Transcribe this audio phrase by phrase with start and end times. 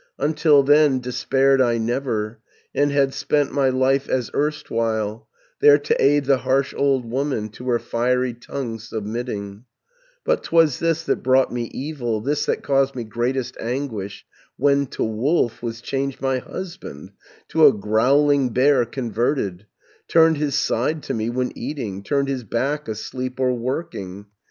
[0.17, 2.39] 640 "Until then despaired I never,
[2.73, 5.27] And had spent my life as erstwhile
[5.59, 9.65] There to aid the harsh old woman, To her fiery tongue submitting:
[10.25, 14.25] But 'twas this that brought me evil, This that caused me greatest anguish,
[14.57, 17.11] When to wolf was changed my husband,
[17.49, 19.67] To a growling bear converted,
[20.07, 24.25] Turned his side to me when eating, Turned his back asleep or working.